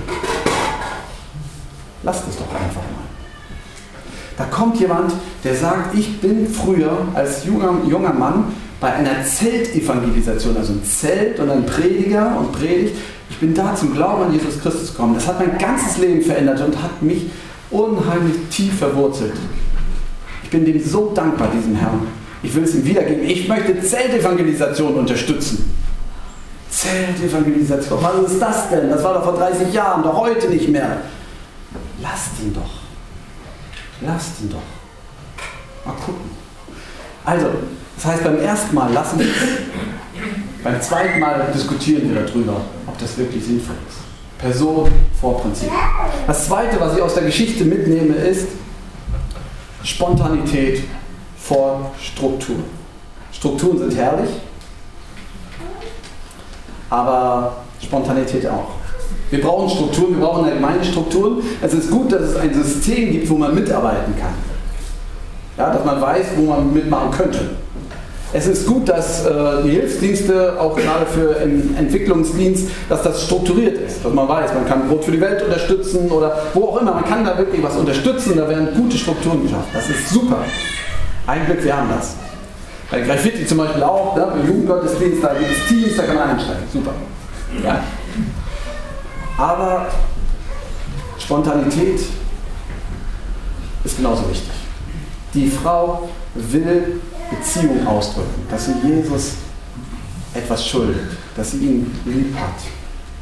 Lasst 2.02 2.25
es 2.28 2.37
doch 2.37 2.52
einfach 2.52 2.82
mal. 2.82 3.04
Da 4.37 4.44
kommt 4.46 4.80
jemand, 4.80 5.12
der 5.44 5.54
sagt, 5.54 5.94
ich 5.94 6.20
bin 6.20 6.49
früher 6.52 7.06
als 7.14 7.44
junger, 7.44 7.75
junger 7.88 8.12
Mann 8.12 8.52
bei 8.80 8.92
einer 8.92 9.25
Zeltevangelisation, 9.25 10.56
also 10.56 10.73
ein 10.73 10.84
Zelt 10.84 11.38
und 11.38 11.50
ein 11.50 11.64
Prediger 11.64 12.37
und 12.38 12.50
Predigt, 12.50 12.96
bin 13.44 13.54
da 13.54 13.74
zum 13.74 13.92
Glauben 13.92 14.22
an 14.22 14.32
Jesus 14.32 14.58
Christus 14.58 14.92
gekommen. 14.92 15.14
Das 15.14 15.26
hat 15.26 15.38
mein 15.38 15.58
ganzes 15.58 15.98
Leben 15.98 16.22
verändert 16.22 16.62
und 16.62 16.82
hat 16.82 17.02
mich 17.02 17.26
unheimlich 17.70 18.36
tief 18.50 18.78
verwurzelt. 18.78 19.34
Ich 20.42 20.48
bin 20.48 20.64
dem 20.64 20.82
so 20.82 21.12
dankbar, 21.14 21.48
diesem 21.54 21.76
Herrn. 21.76 22.06
Ich 22.42 22.54
will 22.54 22.64
es 22.64 22.74
ihm 22.74 22.84
wiedergeben. 22.86 23.24
Ich 23.24 23.46
möchte 23.46 23.78
Zeltevangelisation 23.82 24.94
unterstützen. 24.94 25.74
Zeltevangelisation, 26.70 27.98
was 28.02 28.32
ist 28.32 28.40
das 28.40 28.70
denn? 28.70 28.88
Das 28.88 29.04
war 29.04 29.14
doch 29.14 29.24
vor 29.24 29.36
30 29.36 29.72
Jahren, 29.74 30.02
doch 30.02 30.16
heute 30.16 30.48
nicht 30.48 30.68
mehr. 30.70 31.02
Lasst 32.00 32.40
ihn 32.42 32.54
doch. 32.54 32.70
Lasst 34.00 34.40
ihn 34.40 34.50
doch. 34.50 35.84
Mal 35.84 35.98
gucken. 36.00 36.30
Also, 37.26 37.46
das 37.96 38.06
heißt, 38.06 38.24
beim 38.24 38.38
ersten 38.38 38.74
Mal 38.74 38.90
lassen 38.92 39.18
wir 39.18 39.26
es. 39.26 40.64
Beim 40.64 40.80
zweiten 40.80 41.20
Mal 41.20 41.52
diskutieren 41.54 42.14
wir 42.14 42.22
darüber, 42.22 42.62
ob 42.94 43.00
das 43.00 43.18
wirklich 43.18 43.44
sinnvoll 43.44 43.76
ist. 43.88 43.98
Person 44.38 44.88
vor 45.20 45.40
Prinzip. 45.40 45.70
Das 46.26 46.46
zweite, 46.46 46.78
was 46.78 46.96
ich 46.96 47.02
aus 47.02 47.14
der 47.14 47.24
Geschichte 47.24 47.64
mitnehme, 47.64 48.14
ist 48.14 48.48
Spontanität 49.82 50.84
vor 51.36 51.90
Struktur. 52.00 52.56
Strukturen 53.32 53.78
sind 53.78 53.96
herrlich, 53.96 54.30
aber 56.88 57.56
Spontanität 57.82 58.46
auch. 58.46 58.68
Wir 59.30 59.40
brauchen 59.40 59.68
Strukturen, 59.68 60.18
wir 60.18 60.26
brauchen 60.26 60.44
allgemeine 60.44 60.84
Strukturen. 60.84 61.42
Es 61.60 61.74
ist 61.74 61.90
gut, 61.90 62.12
dass 62.12 62.20
es 62.20 62.36
ein 62.36 62.54
System 62.54 63.10
gibt, 63.10 63.28
wo 63.28 63.34
man 63.34 63.54
mitarbeiten 63.54 64.14
kann. 64.16 64.34
Ja, 65.56 65.72
dass 65.74 65.84
man 65.84 66.00
weiß, 66.00 66.26
wo 66.36 66.42
man 66.42 66.72
mitmachen 66.72 67.10
könnte. 67.10 67.50
Es 68.34 68.48
ist 68.48 68.66
gut, 68.66 68.88
dass 68.88 69.24
äh, 69.24 69.62
die 69.62 69.70
Hilfsdienste, 69.70 70.60
auch 70.60 70.74
gerade 70.74 71.06
für 71.06 71.34
den 71.34 71.76
Entwicklungsdienst, 71.76 72.66
dass 72.88 73.04
das 73.04 73.26
strukturiert 73.26 73.78
ist. 73.78 74.04
Dass 74.04 74.12
man 74.12 74.28
weiß, 74.28 74.52
man 74.54 74.66
kann 74.66 74.88
Brot 74.88 75.04
für 75.04 75.12
die 75.12 75.20
Welt 75.20 75.40
unterstützen 75.44 76.10
oder 76.10 76.36
wo 76.52 76.64
auch 76.64 76.80
immer. 76.80 76.94
Man 76.94 77.04
kann 77.04 77.24
da 77.24 77.38
wirklich 77.38 77.62
was 77.62 77.76
unterstützen, 77.76 78.36
da 78.36 78.48
werden 78.48 78.70
gute 78.74 78.98
Strukturen 78.98 79.40
geschaffen. 79.44 79.68
Das 79.72 79.88
ist 79.88 80.10
super. 80.10 80.38
Ein 81.28 81.46
Glück, 81.46 81.62
wir 81.62 81.76
haben 81.76 81.88
das. 81.96 82.16
Bei 82.90 83.02
Graffiti 83.02 83.46
zum 83.46 83.58
Beispiel 83.58 83.84
auch, 83.84 84.16
ne? 84.16 84.26
im 84.40 84.48
Jugendgottesdienst, 84.48 85.22
da 85.22 85.34
gibt 85.34 85.52
es 85.52 85.68
Teams, 85.68 85.96
da 85.96 86.02
kann 86.02 86.16
man 86.16 86.30
einsteigen. 86.30 86.64
Super. 86.72 86.90
Ja. 87.62 87.84
Aber 89.38 89.86
Spontanität 91.20 92.00
ist 93.84 93.96
genauso 93.96 94.28
wichtig. 94.28 94.50
Die 95.34 95.48
Frau 95.48 96.08
will 96.34 97.00
Beziehung 97.36 97.86
ausdrücken, 97.86 98.46
dass 98.50 98.66
sie 98.66 98.74
Jesus 98.86 99.32
etwas 100.34 100.66
schuldet, 100.66 101.00
dass 101.36 101.52
sie 101.52 101.58
ihn 101.58 101.90
lieb 102.04 102.34
hat. 102.36 102.54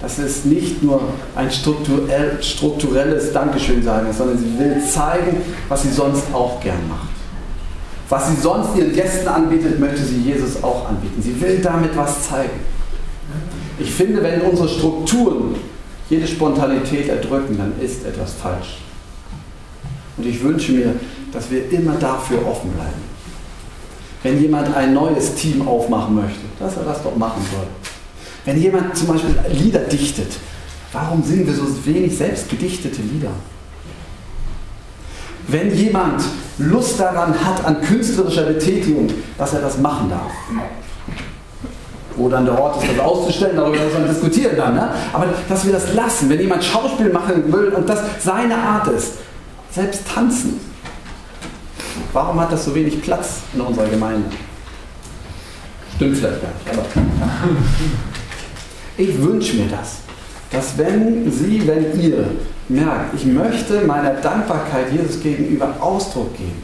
Dass 0.00 0.19
es 0.19 0.45
nicht 0.45 0.83
nur 0.83 1.00
ein 1.37 1.50
strukturelles 1.50 3.33
Dankeschön 3.33 3.83
sein 3.83 4.07
ist, 4.09 4.19
sondern 4.19 4.38
sie 4.38 4.59
will 4.59 4.83
zeigen, 4.85 5.42
was 5.69 5.83
sie 5.83 5.92
sonst 5.92 6.25
auch 6.33 6.61
gern 6.61 6.88
macht. 6.88 7.09
Was 8.09 8.28
sie 8.28 8.37
sonst 8.37 8.76
ihren 8.76 8.92
Gästen 8.92 9.28
anbietet, 9.28 9.78
möchte 9.78 10.02
sie 10.02 10.21
Jesus 10.21 10.62
auch 10.62 10.88
anbieten. 10.88 11.23
Sie 11.23 11.40
will 11.40 11.61
damit 11.62 11.97
was 11.97 12.28
zeigen. 12.28 12.61
Ich 13.78 13.92
finde, 13.92 14.23
wenn 14.23 14.42
unsere 14.42 14.69
Strukturen 14.69 15.54
jede 16.11 16.26
Spontanität 16.26 17.09
erdrücken, 17.09 17.57
dann 17.57 17.73
ist 17.81 18.04
etwas 18.04 18.35
falsch. 18.35 18.78
Und 20.16 20.26
ich 20.26 20.42
wünsche 20.42 20.73
mir, 20.73 20.95
dass 21.33 21.50
wir 21.50 21.71
immer 21.73 21.95
dafür 21.95 22.47
offen 22.47 22.71
bleiben. 22.73 23.12
Wenn 24.23 24.41
jemand 24.41 24.75
ein 24.76 24.95
neues 24.95 25.35
Team 25.35 25.67
aufmachen 25.67 26.14
möchte, 26.14 26.41
dass 26.59 26.76
er 26.76 26.85
das 26.85 27.02
doch 27.02 27.17
machen 27.17 27.43
soll. 27.50 27.67
Wenn 28.45 28.61
jemand 28.61 28.97
zum 28.97 29.09
Beispiel 29.09 29.35
Lieder 29.50 29.81
dichtet, 29.81 30.33
warum 30.93 31.23
singen 31.23 31.47
wir 31.47 31.55
so 31.55 31.64
wenig 31.85 32.17
selbst 32.17 32.49
gedichtete 32.49 33.02
Lieder? 33.02 33.31
Wenn 35.49 35.75
jemand 35.75 36.23
Lust 36.59 37.00
daran 37.00 37.35
hat, 37.45 37.64
an 37.64 37.81
künstlerischer 37.81 38.45
Betätigung, 38.45 39.09
dass 39.38 39.55
er 39.55 39.61
das 39.61 39.79
machen 39.79 40.11
darf. 40.11 40.31
Wo 42.14 42.29
dann 42.29 42.45
der 42.45 42.61
Ort 42.61 42.83
ist, 42.83 42.93
das 42.93 43.05
auszustellen, 43.05 43.57
darüber 43.57 43.83
muss 43.83 43.93
man 43.95 44.09
diskutieren 44.09 44.57
dann. 44.57 44.75
Ne? 44.75 44.88
Aber 45.12 45.26
dass 45.49 45.64
wir 45.64 45.73
das 45.73 45.95
lassen, 45.95 46.29
wenn 46.29 46.41
jemand 46.41 46.62
Schauspiel 46.62 47.09
machen 47.09 47.52
will 47.52 47.69
und 47.71 47.88
das 47.88 48.00
seine 48.21 48.57
Art 48.57 48.87
ist, 48.88 49.14
selbst 49.71 50.02
tanzen. 50.07 50.72
Warum 52.13 52.41
hat 52.41 52.53
das 52.53 52.65
so 52.65 52.75
wenig 52.75 53.01
Platz 53.03 53.41
in 53.55 53.61
unserer 53.61 53.89
Gemeinde? 53.89 54.25
Stimmt 55.97 56.17
vielleicht 56.17 56.41
gar 56.43 56.51
nicht, 56.51 56.69
aber 56.71 56.87
ich 58.97 59.23
wünsche 59.23 59.57
mir 59.57 59.69
das, 59.69 59.99
dass 60.51 60.77
wenn 60.79 61.31
Sie, 61.31 61.67
wenn 61.67 62.01
ihr 62.01 62.27
merkt, 62.69 63.15
ich 63.15 63.25
möchte 63.25 63.83
meiner 63.87 64.15
Dankbarkeit 64.15 64.93
Jesus 64.93 65.21
gegenüber 65.21 65.75
Ausdruck 65.81 66.37
geben, 66.37 66.63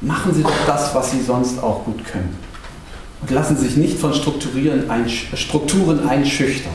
machen 0.00 0.32
Sie 0.32 0.42
doch 0.42 0.66
das, 0.66 0.94
was 0.94 1.10
Sie 1.10 1.20
sonst 1.20 1.62
auch 1.62 1.84
gut 1.84 2.04
können. 2.04 2.36
Und 3.20 3.30
lassen 3.30 3.56
Sie 3.56 3.66
sich 3.66 3.76
nicht 3.76 3.98
von 3.98 4.14
Strukturen 4.14 4.88
einschüchtern. 6.08 6.72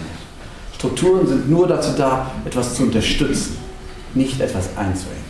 Strukturen 0.75 1.27
sind 1.27 1.49
nur 1.49 1.67
dazu 1.67 1.91
da, 1.97 2.31
etwas 2.45 2.75
zu 2.75 2.83
unterstützen, 2.83 3.57
nicht 4.13 4.41
etwas 4.41 4.69
einzuengen. 4.75 5.22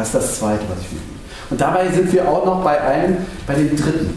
Das 0.00 0.08
ist 0.08 0.14
das 0.14 0.38
Zweite, 0.38 0.62
was 0.70 0.80
ich 0.80 0.88
finde. 0.88 1.04
Und 1.50 1.60
dabei 1.60 1.88
sind 1.90 2.10
wir 2.10 2.26
auch 2.26 2.46
noch 2.46 2.64
bei 2.64 2.80
einem, 2.80 3.18
bei 3.46 3.54
dem 3.54 3.76
Dritten, 3.76 4.14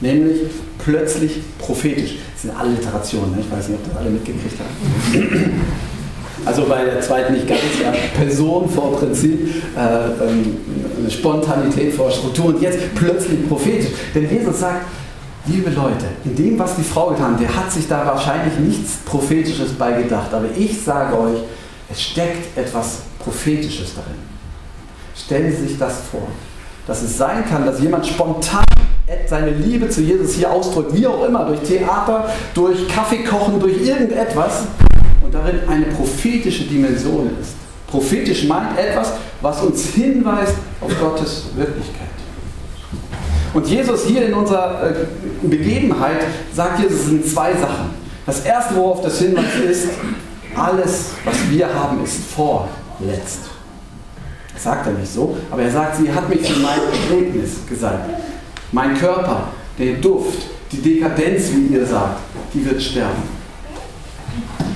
nämlich 0.00 0.42
plötzlich 0.78 1.40
prophetisch. 1.58 2.18
Das 2.34 2.42
sind 2.42 2.56
Alliterationen, 2.56 3.36
ich 3.40 3.50
weiß 3.50 3.68
nicht, 3.68 3.80
ob 3.82 3.88
das 3.88 3.96
alle 3.96 4.10
mitgekriegt 4.10 4.58
haben. 4.58 5.60
Also 6.44 6.64
bei 6.64 6.84
der 6.84 7.00
zweiten 7.00 7.34
nicht 7.34 7.46
ganz, 7.46 7.60
ja, 7.80 7.92
Person 8.16 8.68
vor 8.68 8.96
Prinzip, 8.98 9.62
äh, 9.76 10.28
ähm, 10.28 10.56
Spontanität 11.08 11.94
vor 11.94 12.10
Struktur 12.10 12.46
und 12.46 12.60
jetzt 12.60 12.80
plötzlich 12.96 13.48
prophetisch. 13.48 13.92
Denn 14.12 14.28
Jesus 14.28 14.58
sagt, 14.58 14.86
liebe 15.46 15.70
Leute, 15.70 16.06
in 16.24 16.34
dem, 16.34 16.58
was 16.58 16.74
die 16.74 16.82
Frau 16.82 17.10
getan 17.10 17.34
hat, 17.34 17.40
der 17.40 17.54
hat 17.54 17.70
sich 17.70 17.86
da 17.86 18.04
wahrscheinlich 18.04 18.58
nichts 18.58 18.96
Prophetisches 19.04 19.74
bei 19.74 20.02
gedacht. 20.02 20.34
Aber 20.34 20.46
ich 20.56 20.82
sage 20.82 21.16
euch, 21.16 21.38
es 21.88 22.02
steckt 22.02 22.58
etwas 22.58 23.02
Prophetisches 23.20 23.94
darin. 23.94 24.31
Stellen 25.14 25.54
Sie 25.54 25.68
sich 25.68 25.78
das 25.78 25.94
vor, 26.10 26.26
dass 26.86 27.02
es 27.02 27.16
sein 27.16 27.44
kann, 27.48 27.66
dass 27.66 27.80
jemand 27.80 28.06
spontan 28.06 28.64
seine 29.26 29.50
Liebe 29.50 29.88
zu 29.88 30.00
Jesus 30.00 30.34
hier 30.34 30.50
ausdrückt, 30.50 30.94
wie 30.94 31.06
auch 31.06 31.24
immer, 31.24 31.44
durch 31.44 31.60
Theater, 31.60 32.30
durch 32.54 32.88
Kaffeekochen, 32.88 33.60
durch 33.60 33.80
irgendetwas 33.82 34.62
und 35.22 35.34
darin 35.34 35.60
eine 35.68 35.86
prophetische 35.86 36.64
Dimension 36.64 37.30
ist. 37.40 37.54
Prophetisch 37.88 38.44
meint 38.44 38.78
etwas, 38.78 39.12
was 39.42 39.60
uns 39.62 39.86
hinweist 39.88 40.54
auf 40.80 40.90
Gottes 40.98 41.44
Wirklichkeit. 41.56 42.08
Und 43.52 43.66
Jesus 43.66 44.06
hier 44.06 44.26
in 44.26 44.34
unserer 44.34 44.90
äh, 44.90 45.46
Begebenheit 45.46 46.22
sagt 46.54 46.78
hier, 46.78 46.88
es 46.88 47.04
sind 47.04 47.26
zwei 47.26 47.52
Sachen. 47.52 47.90
Das 48.24 48.44
erste, 48.44 48.76
worauf 48.76 49.02
das 49.02 49.18
hinweist, 49.18 49.56
ist, 49.68 49.88
alles, 50.56 51.10
was 51.24 51.50
wir 51.50 51.74
haben, 51.74 52.02
ist 52.02 52.18
vorletzt. 52.34 53.40
Sagt 54.62 54.86
er 54.86 54.92
nicht 54.92 55.12
so, 55.12 55.36
aber 55.50 55.62
er 55.62 55.70
sagt, 55.70 55.96
sie 55.96 56.12
hat 56.12 56.28
mich 56.28 56.40
für 56.40 56.60
mein 56.60 56.78
Begräbnis 56.92 57.66
gesagt. 57.68 58.08
Mein 58.70 58.96
Körper, 58.96 59.48
der 59.76 59.94
Duft, 59.94 60.38
die 60.70 60.80
Dekadenz, 60.80 61.50
wie 61.52 61.74
ihr 61.74 61.84
sagt, 61.84 62.20
die 62.54 62.64
wird 62.64 62.80
sterben. 62.80 63.42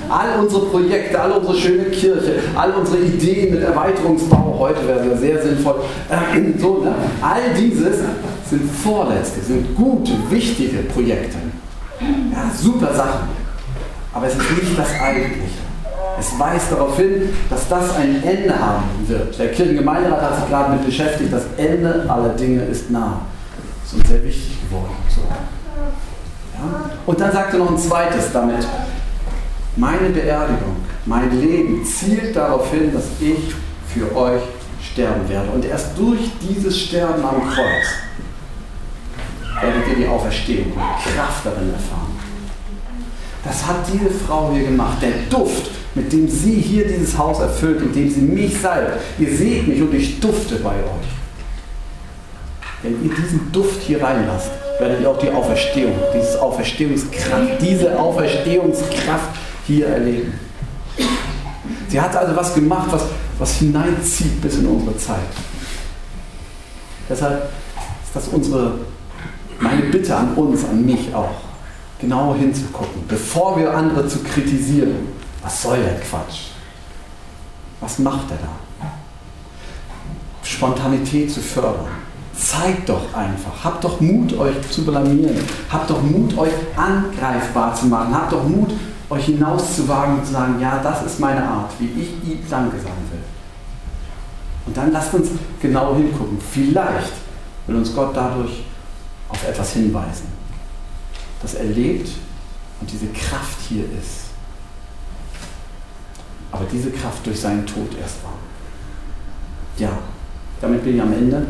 All 0.08 0.40
unsere 0.40 0.66
Projekte, 0.66 1.20
all 1.20 1.32
unsere 1.32 1.56
schöne 1.56 1.84
Kirche, 1.84 2.40
all 2.56 2.72
unsere 2.72 2.98
Ideen 2.98 3.54
mit 3.54 3.62
Erweiterungsbau, 3.62 4.56
heute 4.58 4.86
wäre 4.86 5.14
es 5.14 5.20
sehr 5.20 5.42
sinnvoll, 5.42 5.76
äh, 6.10 6.58
so, 6.60 6.82
ne? 6.82 6.94
all 7.20 7.54
dieses 7.56 7.98
sind 8.48 8.70
vorletzte, 8.70 9.40
sind 9.40 9.74
gute, 9.76 10.12
wichtige 10.30 10.78
Projekte. 10.82 11.38
Ja, 12.00 12.50
super 12.56 12.92
Sachen. 12.92 13.28
Aber 14.12 14.26
es 14.26 14.34
ist 14.34 14.50
nicht 14.50 14.78
das 14.78 15.00
Eigentliche. 15.00 15.65
Es 16.18 16.38
weist 16.38 16.72
darauf 16.72 16.96
hin, 16.96 17.30
dass 17.50 17.68
das 17.68 17.94
ein 17.96 18.22
Ende 18.22 18.58
haben 18.58 18.84
wird. 19.06 19.38
Der 19.38 19.50
Kirchengemeinderat 19.52 20.22
hat 20.22 20.36
sich 20.36 20.48
gerade 20.48 20.72
mit 20.72 20.86
beschäftigt. 20.86 21.32
Das 21.32 21.44
Ende 21.56 22.06
aller 22.08 22.30
Dinge 22.30 22.62
ist 22.64 22.90
nah. 22.90 23.20
Das 23.82 23.92
ist 23.92 23.98
uns 23.98 24.08
sehr 24.08 24.24
wichtig 24.24 24.58
geworden. 24.68 24.94
So. 25.14 25.20
Ja? 25.20 26.90
Und 27.04 27.20
dann 27.20 27.32
sagt 27.32 27.52
er 27.52 27.58
noch 27.58 27.70
ein 27.70 27.78
zweites 27.78 28.32
damit. 28.32 28.66
Meine 29.76 30.08
Beerdigung, 30.08 30.76
mein 31.04 31.38
Leben 31.38 31.84
zielt 31.84 32.34
darauf 32.34 32.70
hin, 32.70 32.92
dass 32.94 33.04
ich 33.20 33.54
für 33.92 34.16
euch 34.16 34.42
sterben 34.92 35.28
werde. 35.28 35.50
Und 35.50 35.64
erst 35.64 35.98
durch 35.98 36.30
dieses 36.40 36.78
Sterben 36.80 37.22
am 37.24 37.42
Kreuz 37.48 37.86
werdet 39.60 39.88
ihr 39.88 39.96
die 39.96 40.08
Auferstehung 40.08 40.72
und 40.72 41.14
Kraft 41.14 41.44
darin 41.44 41.72
erfahren. 41.72 42.16
Das 43.44 43.66
hat 43.66 43.76
diese 43.92 44.10
Frau 44.10 44.50
hier 44.52 44.64
gemacht. 44.64 44.98
Der 45.00 45.12
Duft, 45.30 45.70
mit 45.96 46.12
dem 46.12 46.28
sie 46.28 46.60
hier 46.60 46.86
dieses 46.86 47.16
Haus 47.16 47.40
erfüllt, 47.40 47.80
indem 47.80 48.10
sie 48.10 48.20
mich 48.20 48.60
salbt. 48.60 49.00
Ihr 49.18 49.34
seht 49.34 49.66
mich 49.66 49.80
und 49.80 49.94
ich 49.94 50.20
dufte 50.20 50.56
bei 50.56 50.74
euch. 50.74 51.08
Wenn 52.82 53.02
ihr 53.02 53.14
diesen 53.14 53.50
Duft 53.50 53.80
hier 53.80 54.02
reinlasst, 54.02 54.50
werdet 54.78 55.00
ihr 55.00 55.10
auch 55.10 55.18
die 55.18 55.30
Auferstehung, 55.30 55.94
diese 56.14 56.40
Auferstehungskraft, 56.40 57.62
diese 57.62 57.98
Auferstehungskraft 57.98 59.30
hier 59.66 59.86
erleben. 59.86 60.34
Sie 61.88 61.98
hat 61.98 62.14
also 62.14 62.36
was 62.36 62.54
gemacht, 62.54 62.88
was, 62.90 63.04
was 63.38 63.54
hineinzieht 63.54 64.40
bis 64.42 64.58
in 64.58 64.66
unsere 64.66 64.96
Zeit. 64.98 65.16
Deshalb 67.08 67.44
ist 68.04 68.14
das 68.14 68.28
unsere, 68.28 68.80
meine 69.60 69.82
Bitte 69.84 70.14
an 70.14 70.34
uns, 70.34 70.62
an 70.64 70.84
mich 70.84 71.14
auch, 71.14 71.30
genau 71.98 72.34
hinzugucken, 72.34 73.04
bevor 73.08 73.58
wir 73.58 73.72
andere 73.72 74.06
zu 74.06 74.18
kritisieren. 74.18 75.15
Was 75.46 75.62
soll 75.62 75.76
der 75.76 76.00
Quatsch? 76.00 76.48
Was 77.80 78.00
macht 78.00 78.28
er 78.32 78.38
da? 78.38 78.88
Spontanität 80.42 81.30
zu 81.30 81.40
fördern. 81.40 81.86
Zeigt 82.36 82.88
doch 82.88 83.14
einfach. 83.14 83.52
Habt 83.62 83.84
doch 83.84 84.00
Mut, 84.00 84.36
euch 84.36 84.56
zu 84.68 84.84
blamieren. 84.84 85.38
Habt 85.70 85.88
doch 85.88 86.02
Mut, 86.02 86.36
euch 86.36 86.50
angreifbar 86.74 87.76
zu 87.76 87.86
machen. 87.86 88.12
Habt 88.12 88.32
doch 88.32 88.42
Mut, 88.42 88.72
euch 89.08 89.26
hinauszuwagen 89.26 90.18
und 90.18 90.26
zu 90.26 90.32
sagen, 90.32 90.58
ja, 90.60 90.80
das 90.82 91.04
ist 91.04 91.20
meine 91.20 91.48
Art, 91.48 91.70
wie 91.78 92.02
ich 92.02 92.08
ihm 92.28 92.40
Danke 92.50 92.78
sagen 92.78 93.06
will. 93.12 93.22
Und 94.66 94.76
dann 94.76 94.90
lasst 94.90 95.14
uns 95.14 95.28
genau 95.62 95.94
hingucken. 95.94 96.38
Vielleicht 96.40 97.12
will 97.68 97.76
uns 97.76 97.94
Gott 97.94 98.16
dadurch 98.16 98.64
auf 99.28 99.48
etwas 99.48 99.74
hinweisen, 99.74 100.26
das 101.40 101.54
er 101.54 101.66
lebt 101.66 102.08
und 102.80 102.90
diese 102.90 103.06
Kraft 103.06 103.60
hier 103.68 103.84
ist. 103.84 104.25
Aber 106.52 106.64
diese 106.70 106.90
Kraft 106.90 107.26
durch 107.26 107.40
seinen 107.40 107.66
Tod 107.66 107.88
erst 108.00 108.22
war. 108.24 108.32
Ja, 109.78 109.90
damit 110.60 110.84
bin 110.84 110.96
ich 110.96 111.02
am 111.02 111.12
Ende. 111.12 111.46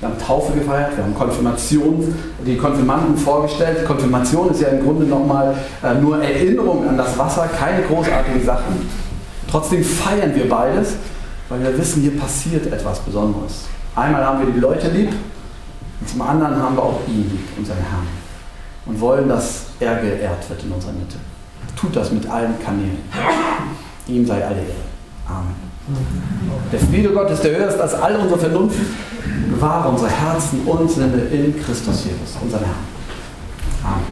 Wir 0.00 0.08
haben 0.08 0.18
Taufe 0.18 0.52
gefeiert, 0.52 0.96
wir 0.96 1.04
haben 1.04 1.14
Konfirmation, 1.14 2.14
die 2.46 2.56
Konfirmanden 2.56 3.16
vorgestellt. 3.18 3.84
Konfirmation 3.84 4.50
ist 4.50 4.62
ja 4.62 4.68
im 4.68 4.82
Grunde 4.82 5.04
nochmal 5.04 5.54
äh, 5.82 5.94
nur 5.94 6.22
Erinnerung 6.22 6.88
an 6.88 6.96
das 6.96 7.18
Wasser, 7.18 7.48
keine 7.48 7.82
großartigen 7.82 8.42
Sachen. 8.44 8.88
Trotzdem 9.50 9.84
feiern 9.84 10.34
wir 10.34 10.48
beides, 10.48 10.94
weil 11.50 11.62
wir 11.62 11.76
wissen, 11.76 12.00
hier 12.00 12.18
passiert 12.18 12.66
etwas 12.72 13.00
Besonderes. 13.00 13.66
Einmal 13.94 14.24
haben 14.24 14.46
wir 14.46 14.52
die 14.52 14.60
Leute 14.60 14.88
lieb 14.88 15.10
und 16.00 16.08
zum 16.08 16.22
anderen 16.22 16.56
haben 16.56 16.76
wir 16.76 16.82
auch 16.82 17.00
ihn 17.06 17.28
lieb, 17.30 17.58
unseren 17.58 17.78
Herrn. 17.78 18.06
Und 18.86 18.98
wollen, 19.00 19.28
dass 19.28 19.64
er 19.80 19.96
geehrt 19.96 20.48
wird 20.48 20.62
in 20.62 20.72
unserer 20.72 20.92
Mitte. 20.92 21.16
Tut 21.80 21.96
das 21.96 22.12
mit 22.12 22.28
allen 22.28 22.54
Kanälen. 22.62 22.98
Ihm 24.06 24.26
sei 24.26 24.44
alle 24.44 24.56
Ehre. 24.56 24.90
Amen. 25.26 25.70
Der 26.70 26.78
Friede 26.78 27.10
Gottes, 27.10 27.40
der 27.40 27.56
höher 27.56 27.68
ist 27.68 27.80
als 27.80 27.94
all 27.94 28.16
unsere 28.16 28.38
Vernunft, 28.38 28.78
bewahre 29.50 29.88
unsere 29.88 30.10
Herzen 30.10 30.60
und 30.66 30.90
Sinne 30.90 31.22
in 31.32 31.58
Christus 31.60 32.04
Jesus, 32.04 32.36
unseren 32.42 32.64
Herrn. 32.64 32.76
Amen. 33.82 34.04